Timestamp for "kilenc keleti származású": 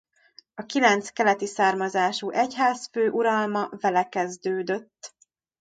0.65-2.29